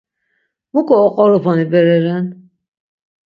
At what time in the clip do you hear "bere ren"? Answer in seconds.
1.71-2.25